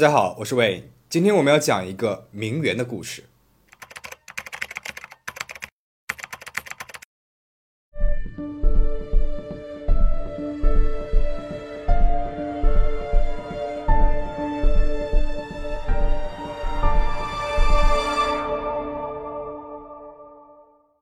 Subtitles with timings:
[0.00, 0.90] 大家好，我是魏。
[1.10, 3.24] 今天我们要讲一个名媛的故事。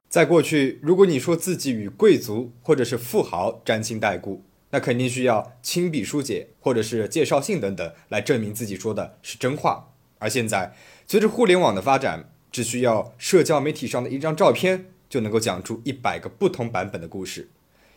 [0.09, 9.93] 在过去，如果你说自己与贵族或者是富豪沾亲带故，那肯定需要亲笔书简或者是介绍信等等来证明自己说的是真话。
[10.19, 10.75] 而现在，
[11.07, 17.51] 随着互联网的发展，只需要社交媒体上的一张照片就能够讲出一百个不同版本的故事。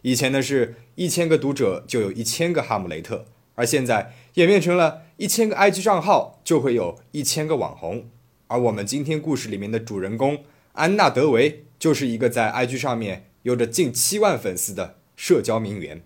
[0.04, 8.10] 以前呢是一千个读者就有一千个哈姆雷特，而现在演变成了一千个 IG 账号就会有一千个网红。
[8.48, 10.44] 而我们今天故事里面的主人公
[10.74, 16.04] 安娜德维就是一个在 IG 上面有着近七万粉丝的社交名媛。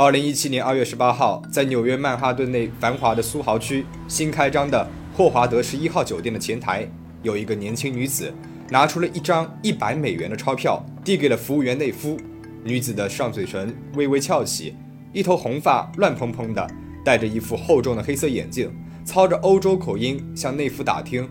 [0.00, 6.88] 二零一七年二月十八号，在纽约曼哈顿内繁华的苏豪区新开张的霍华德十一号酒店的前台，
[7.24, 8.32] 有一个年轻女子
[8.70, 12.16] 拿出了一张一百美元的钞票，递给了服务员内夫。
[12.62, 14.72] 女子的上嘴唇微微翘起，
[15.12, 16.64] 一头红发乱蓬蓬的，
[17.04, 18.70] 戴着一副厚重的黑色眼镜，
[19.04, 21.28] 操着欧洲口音向内夫打听：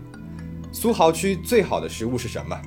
[0.72, 2.60] 苏豪区最好的食物是什么？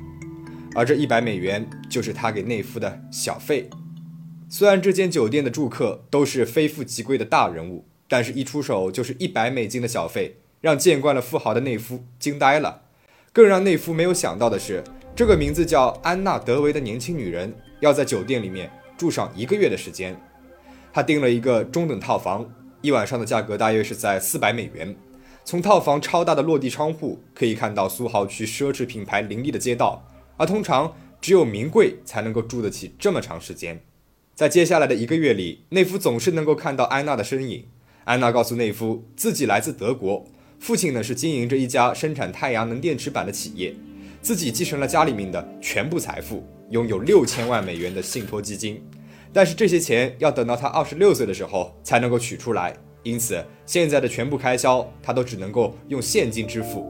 [0.74, 3.70] 而这一百美元就是他给内夫的小费。
[4.54, 12.82] 虽然这间酒店的住客都是非富即贵的大人物，但是一出手就是一百美金的小费，让见惯了富豪的内夫惊呆了。
[13.32, 14.84] 更让内夫没有想到的是，
[15.16, 20.22] 这个名字叫安娜·德维的年轻女人要在酒店里面住上一个月的时间。
[20.92, 22.46] 她订了一个中等套房，
[22.82, 24.94] 一晚上的价格大约是在四百美元。
[25.46, 33.82] 从套房超大的落地窗户可以看到苏豪区奢侈品牌林立的街道，而通常只有名贵才能够住得起这么长时间。
[34.34, 37.66] 在接下来的一个月里，内夫总是能够看到安娜的身影。
[38.06, 40.26] 安娜告诉内夫，自己来自德国，
[40.58, 43.76] 父亲呢是经营着一家生产太阳能电池板的企业，
[44.22, 48.82] 自己继承了家里面的全部财富，拥有六千万美元的信托基金。
[49.32, 56.90] 但是这些钱要等到他二十六岁的时候才能够取出来，因此现在的全部开销他都只能够用现金支付。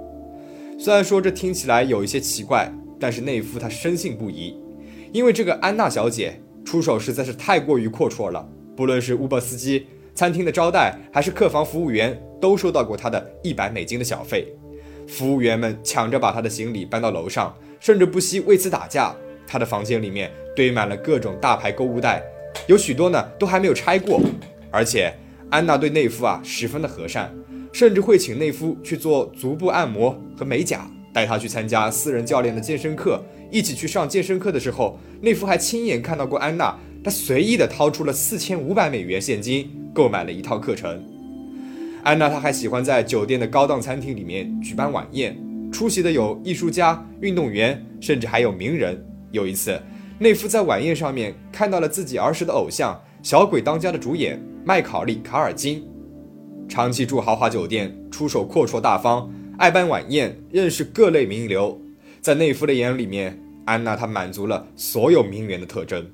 [0.80, 4.56] 虽然说这听起来有一些奇怪，但是内夫他深信不疑，
[5.12, 6.42] 因为这个安娜小姐。
[6.64, 14.48] 出手实在是太过于阔绰了，不论是 Uber 司机、餐厅的招待，还是客房服务员，都收到过他的一百美金的小费。
[15.08, 19.14] 服务员们抢着把他的行李搬到楼上，甚至不惜为此打架。
[19.46, 22.24] 他的房间里面堆满了各种大牌购物袋，
[22.68, 24.22] 有许多呢都还没有拆过。
[24.70, 25.14] 而且
[25.50, 27.34] 安娜对内夫啊十分的和善，
[27.74, 33.22] 甚至会请内夫去做足部按摩和美甲，带他去参加私人教练的健身课。
[33.52, 36.74] 一起去上健身课的时候，内夫还亲眼看到过安娜，
[37.04, 41.04] 她随意的掏出了四千五百美元现金，购买了一套课程。
[42.02, 45.38] 安娜她还喜欢在酒店的高档餐厅里面举办晚宴，
[45.70, 49.06] 出席的有艺术家、运动员，甚至还有名人。
[49.32, 49.78] 有一次，
[50.18, 55.84] 内夫在晚宴上面看到了自己儿时的偶像《小鬼当家》的主演麦考利·卡尔金。
[56.70, 61.78] 长期住豪华酒店，出手阔绰大方，爱办晚宴，认识各类名流。
[62.22, 66.12] 在内夫的眼里面，安娜她满足了所有名媛的特征。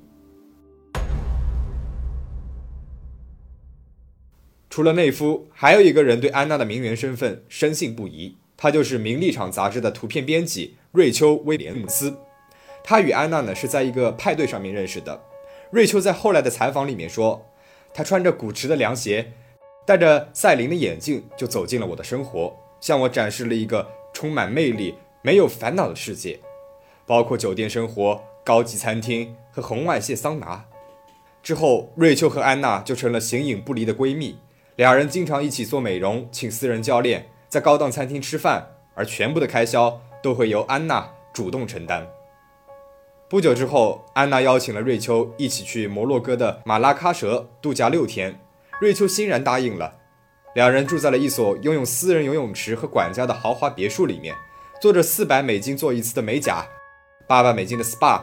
[4.70, 12.16] 除了内夫，还有一个人对安娜的名媛身份深信不疑，他就是《名利场》杂志的图片编辑瑞秋·威廉姆斯。
[12.86, 15.22] 他与安娜呢是在一个派对上面认识的。
[15.72, 17.46] 瑞秋在后来的采访里面说，
[17.94, 19.34] 他穿着古驰的凉鞋，
[19.86, 24.96] 戴着赛琳的眼镜，就走进了我的生活，向我展示了一个充满魅力。
[25.28, 26.40] 没有烦恼的世界，
[27.06, 30.64] 包括酒店生活、高级餐厅和红外线桑拿。
[31.44, 34.40] 之后，瑞秋和安娜就成了形影不离的闺蜜，
[34.78, 42.08] 两人经常一起做美容，请私人教练，在高档餐厅吃饭，而全部的开销都会由安娜主动承担。
[43.28, 48.40] 不久之后，安娜邀请了瑞秋一起去摩洛哥的马拉喀什度假六天，
[48.80, 49.94] 瑞秋欣然答应了。
[50.56, 54.34] 两人住在了一所拥有私人游泳池和管家的豪华别墅里面。
[54.80, 56.66] 做着四百美金做一次的美甲，
[57.28, 58.22] 八百美金的 SPA，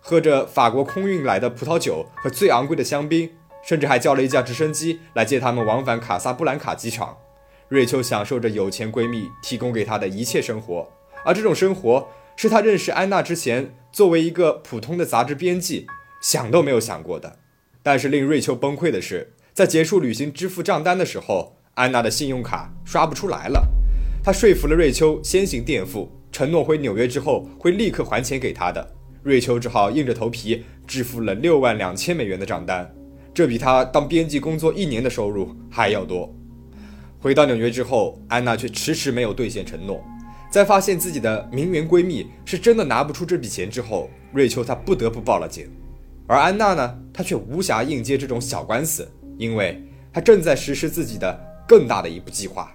[0.00, 3.30] 喝着法国空运来的葡萄酒和最昂贵的香槟，
[3.62, 7.16] 甚至还叫了一架直升机来接他们往返卡萨布兰卡机场。
[7.68, 10.90] 瑞秋享受着有钱闺蜜提供给她的一切生活，
[11.24, 15.86] 而这种生活是她认识安娜之前作为一个普通的杂志编辑
[16.20, 17.38] 想都没有想过的。
[17.84, 23.77] 但是令瑞秋崩溃的是，在结束旅行支付账单的时候，安娜的信用卡刷不出来了。
[24.22, 28.94] 他说服了瑞秋先行垫付，承诺回纽约之后会立刻还钱给他的。
[29.22, 32.88] 瑞秋只好硬着头皮支付了六万两千美元的账单。
[33.32, 36.34] 这比他当编辑工作一年的收入还要多。
[37.20, 40.02] 回到纽约之后，安娜却迟迟没有兑现承诺。
[40.50, 45.70] 在发现自己的名媛闺蜜是真的拿不出这笔钱之后，瑞秋她不得不报了警。
[46.26, 49.82] 而安娜呢，她却无暇应接这种小官司，因为
[50.12, 52.74] 她正在实施自己的更大的一步计划。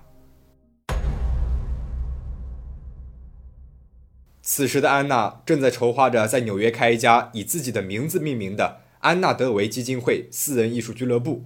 [4.46, 11.46] 此时的安娜正在筹划着在纽约开一家以自己的名字命名的安娜德维基金会私人艺术俱乐部。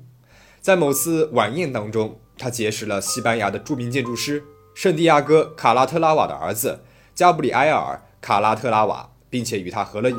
[0.60, 6.80] 在某次晚宴当中，她结识了西班牙的著名建筑师圣地亚哥·卡拉特拉瓦的儿子
[7.14, 10.18] 加布里埃尔·卡拉特拉瓦，并且与他合了影。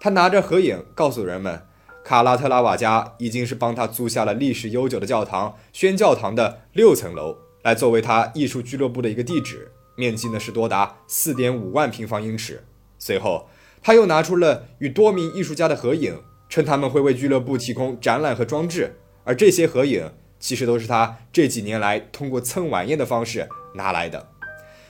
[0.00, 1.62] 他拿着合影告诉人们，
[2.04, 9.70] 卡拉特拉瓦家已经是帮他租下了历史悠久的教堂宣教堂的六层楼，来作为他艺术俱乐部的一个地址。
[9.96, 12.64] 面积呢是多达四点五万平方英尺。
[12.98, 13.48] 随后，
[13.82, 18.96] 他又拿出了与多名艺术家的合影，称他们会为俱乐部提供展览和装置。
[19.24, 24.28] 而这些合影其实都是他这几年来通过蹭晚宴的方式拿来的。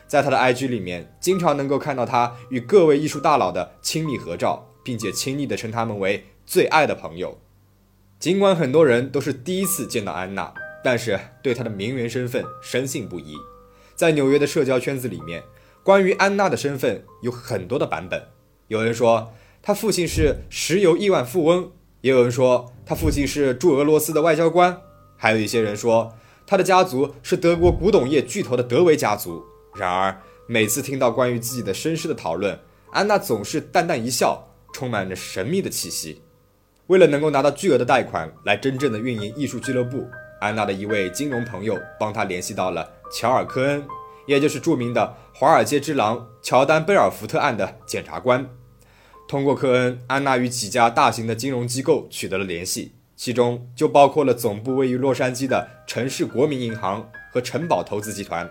[0.06, 7.38] 在他的 IG 里面，经常能够看到他与各位艺术大佬的亲密合照，并且亲昵地称他们为最爱的朋友。
[8.18, 10.52] 尽管很多人都是第一次见到安娜，
[10.82, 13.36] 但是对她的名媛身份深信不疑。
[14.00, 15.42] 在纽约的社交圈子里面，
[15.82, 18.28] 关于安娜的身份有很多的版本。
[18.68, 19.30] 有人说
[19.60, 21.70] 她父亲是石油亿万富翁，
[22.00, 24.80] 也有人说她父亲是驻俄罗斯的外交官，
[25.18, 26.16] 还有一些人说
[26.46, 29.44] 她的家族是德国古董业巨头的德维家族。
[29.74, 32.58] 然而，每次听到关于自己的身世的讨论，
[32.92, 36.22] 安娜总是淡淡一笑，充满着神秘的气息。
[36.86, 40.08] 为了能够拿到巨额的贷款来真正的运营艺术俱乐部，
[40.40, 42.90] 安娜的一位金融朋友帮她联系到了。
[43.10, 43.86] 乔尔·科恩，
[44.26, 48.48] 也就是著名的华尔街之狼乔丹·贝尔福特案的检察官。
[49.26, 58.50] 通过科恩，安娜与几家大型的金融机构取得了联系，其中就包括了总部位于洛杉矶的城市国民银行和城堡投资集团。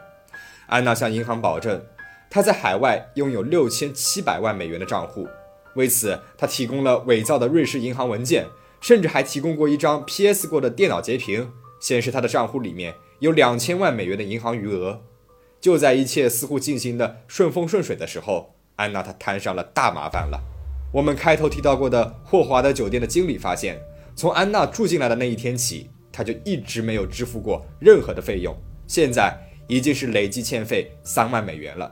[0.67, 1.81] 安娜向银行保证，
[2.29, 5.27] 她在海外拥有六千七百万美元的账户。
[5.75, 8.45] 为此，她提供了伪造的瑞士银行文件，
[8.79, 11.51] 甚至还提供过一张 PS 过的电脑截屏，
[11.81, 12.93] 显示她的账户里面。
[13.19, 15.01] 有两千万美元的银行余额，
[15.59, 20.39] 就在一切似乎进行的顺风顺水的时候，安娜她摊上了大麻烦了。
[20.93, 23.79] 我们开头提到过的霍华德酒店的经理发现，
[24.15, 28.55] 从安娜住进来的那一天起，他就一直没有支付过任何的费用，
[28.87, 29.37] 现在
[29.67, 31.91] 已经是累计欠费三万美元了。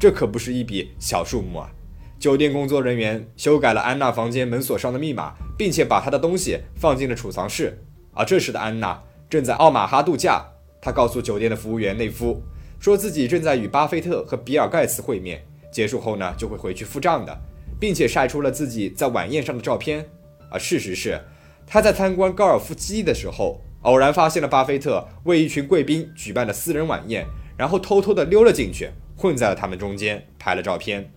[0.00, 1.70] 这可不是一笔小数目啊！
[2.18, 10.51] 酒店工作人员修改了安娜房间门锁上的密码，并且把她的东西放进了储藏室，而这时的安娜正在奥马哈度假。
[10.82, 12.42] 他告诉酒店的服务员内夫，
[12.80, 15.40] 说自己正在与巴菲特和比尔盖茨会面，
[15.70, 17.40] 结束后呢就会回去付账的，
[17.78, 20.04] 并且晒出了自己在晚宴上的照片。
[20.50, 21.20] 而事实是，
[21.64, 27.24] 他在参观高尔夫基地的时候，偶然发现了巴菲特为一群贵宾举办的私人晚宴，
[27.56, 31.08] 然后偷偷的溜了进去，混在了他们中间拍了照片。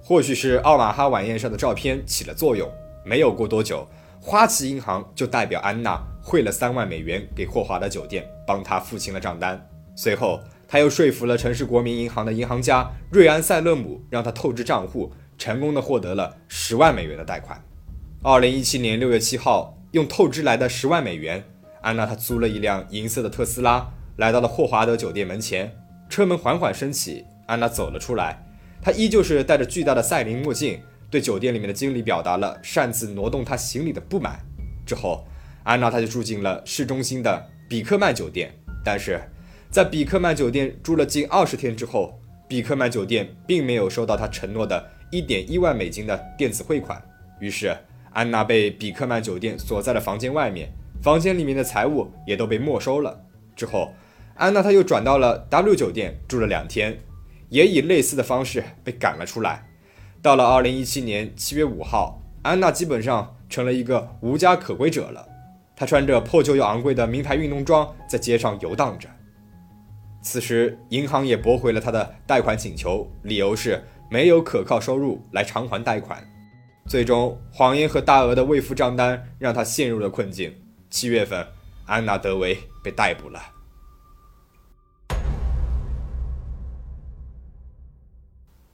[0.00, 2.70] 或许是奥马哈晚宴上的照片起了作用，
[3.04, 3.86] 没有过多久。
[4.20, 9.62] 花旗银行就代表安娜汇了三万美元给霍华德酒店，帮他付清了账单。
[9.94, 17.62] 随后，他又说服了城市国民银行的银行家瑞安·塞勒姆，让他透支账户，成功的获得了十万美元的贷款。
[18.22, 21.44] 二零一七年六月七号，用透支来的十万美元，
[21.82, 25.70] 安娜她租了一辆银色的特斯拉，来到了霍华德酒店门前。
[26.08, 28.42] 车门缓缓升起，安娜走了出来，
[28.80, 30.80] 她依旧是戴着巨大的赛琳墨镜。
[31.10, 34.40] 对酒店里面的经理表达了擅自挪动他行李的不满
[34.84, 35.24] 之后，
[35.64, 38.54] 安娜她就住进了市中心的比克曼酒店。
[38.84, 39.20] 但是
[39.70, 47.02] 在比克曼酒店住了近二十天之后，比克曼酒店并没有收到他承诺的一点一万美金的电子汇款。
[47.40, 47.76] 于是
[48.12, 50.70] 安娜被比克曼酒店锁在了房间外面，
[51.02, 53.18] 房间里面的财物也都被没收了。
[53.56, 53.92] 之后，
[54.34, 57.00] 安娜她又转到了 W 酒店住了两天，
[57.48, 59.66] 也以类似的方式被赶了出来。
[60.20, 65.26] 到了二零一七年七月五号，安娜基本上成了一个无家可归者了。
[65.76, 69.08] 他穿着破旧又昂贵的名牌运动装，在街上游荡着。
[70.22, 76.26] 此时，银行也驳回了他的贷款请求，理由是没有可靠收入来偿还贷款。
[76.86, 80.54] 最终，谎言和大额的未付账单让他陷入了困境。
[80.90, 81.46] 七月份，
[81.86, 83.40] 安娜德维被逮捕了。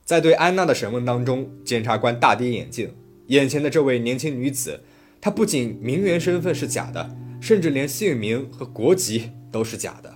[0.05, 2.95] 在对安娜的审问当中，检察官大跌眼镜，
[3.29, 4.83] 眼前的这位年轻女子，
[5.21, 10.15] 她不仅名媛身份是假的，甚至连姓名和国籍都是假的。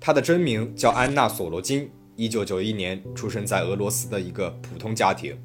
[0.00, 5.36] 她的真名叫安娜·索罗金，一九九一年出生在俄罗斯的一个普通家庭。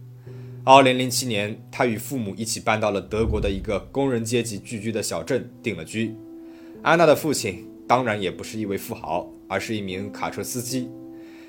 [0.66, 6.14] 二零零七年，他与父母一起搬到了德国的一个工人阶级聚居的小镇定了居。
[6.82, 10.90] 安娜的父亲当然也不是一位富豪，而是一名卡车司机。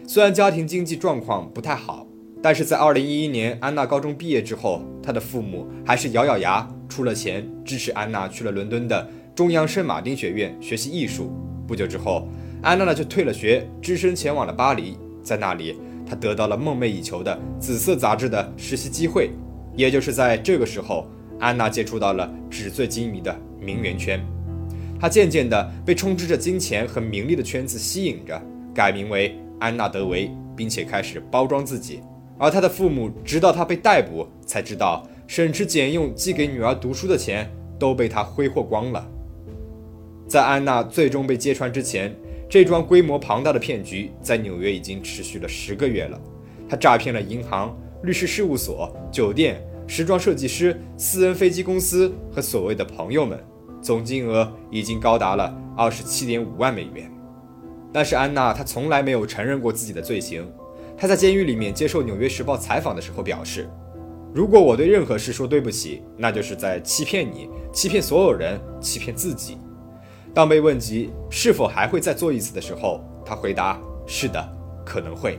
[0.06, 2.06] 虽然家庭经济状况不太好，
[2.40, 11.32] 但是在二零一一年安娜高中毕业之后，她的父母还是咬咬牙出了钱支持安娜去了伦敦的中央圣马丁学院学习艺术。
[11.66, 12.26] 不久之后，
[12.60, 15.78] 安娜呢就退了学，只身前往了巴黎，在那里。
[16.04, 19.30] 她得到了梦寐以求的《紫色》杂志的实习机会，
[19.76, 21.06] 也就是在这个时候，
[21.38, 24.20] 安娜接触到了纸醉金迷的名媛圈。
[24.98, 28.42] 她渐渐地被充斥着金钱和名利的圈子吸引着，
[28.74, 32.00] 改名为安娜·德维，并且开始包装自己。
[32.36, 39.08] 而她的父母直到她被逮捕，才知道省吃俭用寄给女儿读书的钱都被她挥霍光了。
[40.26, 42.12] 在安娜最终被揭穿之前。
[42.48, 46.20] 这桩规模庞大的骗局在纽约已经持续了十个月了。
[46.68, 53.38] 他诈骗了银行、律师事务所、酒店、时装设计师、私人飞机公司和所谓的朋友们，
[53.80, 57.08] 总金额已经高达了二十七点五万美元。
[57.92, 60.44] 但是安娜她从来没有承认过自己的罪行。
[60.98, 63.70] 她在监狱里面接受《纽约时报》采访的时候表示
[64.32, 69.58] ：“如果我对任何事说对不起，那就是在欺骗你，欺骗所有人，欺骗自己。”
[70.32, 74.56] 当被问及是否还会再做一次的时候，他回答：“是的，
[74.86, 75.38] 可能会。”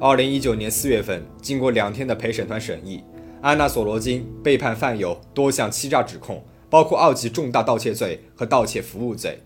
[0.00, 3.04] 二零一九年四月份，经过两天的陪审团审议，
[3.40, 9.42] 安娜·索罗金被判犯有多项欺诈指控，包括二级重大盗窃罪和盗窃服务罪。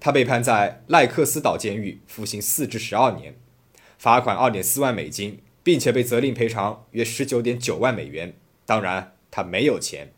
[0.00, 3.34] 他被判在赖克斯岛监狱服刑四至十二年，
[3.98, 8.32] 罚款二点四万美金，并且被责令赔偿约十九点九万美元。
[8.64, 10.14] 当然，他没有钱。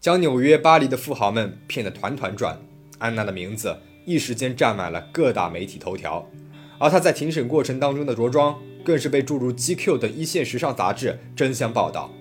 [0.00, 2.60] 将纽约、巴黎的富豪们骗得团团转，
[2.98, 6.30] 安娜的名字一时间占满了各大媒体头条，
[6.78, 12.12] 而她在庭审过程当中的着装更是被诸如 GQ 等一线时尚杂志争相报道。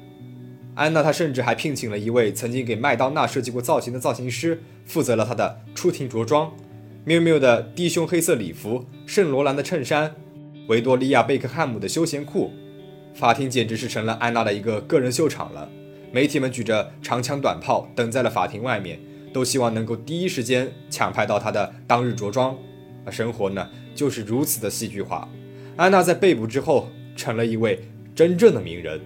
[0.74, 6.52] 安娜她甚至还聘请了一位曾经给麦当娜设计过造型的造型师，负责了她的出庭着装。
[7.04, 10.14] 缪缪的低胸黑色礼服，圣罗兰的衬衫，
[10.68, 12.52] 维多利亚贝克汉姆的休闲裤，
[13.16, 15.68] 法庭简直是成了安娜的一个个人秀场了。
[16.12, 19.00] 媒体们举着长枪短炮等在了法庭外面，
[19.34, 22.56] 都希望能够第一时间抢拍到她的当日着装。
[23.04, 25.28] 而生活呢，就是如此的戏剧化。
[25.78, 27.80] 安娜在被捕之后，成了一位
[28.14, 29.02] 真正的名人。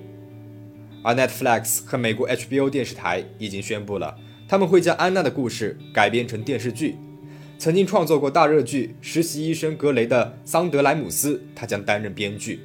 [1.01, 4.17] 而 Netflix 和美国 HBO 电视台已经宣布了，
[4.49, 6.97] 他们会将安娜的故事改编成电视剧。
[7.57, 12.59] 曾经创作过大热剧《实习医生格雷》的桑德莱姆斯，他将担任编剧。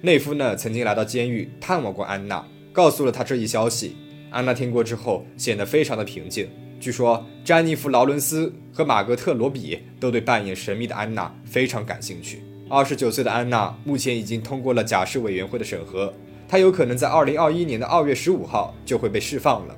[0.00, 2.44] 内夫呢，曾经来到监狱探望过安娜。
[2.72, 3.94] 告诉了他这一消息，
[4.30, 6.48] 安娜听过之后显得非常的平静。
[6.80, 12.42] 据说詹妮弗·劳伦斯和马格特·罗比都对扮演神秘的安娜非常感兴趣。
[12.70, 16.12] 二十九岁的安娜目前已经通过了假释委员会的审核，
[16.48, 19.76] 她有可能在二零二一年的二月十五号就会被释放了。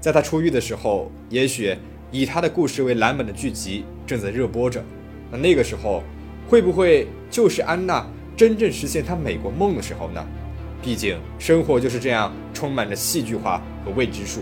[0.00, 1.76] 在她出狱的时候，也许
[2.10, 4.82] 以他的故事为蓝本的剧集正在热播着。
[5.30, 6.02] 那那个时候，
[6.48, 10.24] 会不会就是安娜真正实现她美国梦的时候呢？
[10.82, 14.40] 毕竟，生活就是这样，充满着戏剧化和未知数。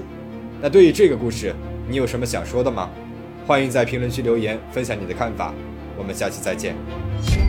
[0.61, 1.55] 那对于这个故事，
[1.89, 2.89] 你有什么想说的吗？
[3.47, 5.53] 欢迎在评论区留言，分享你的看法。
[5.97, 7.48] 我们下期再见。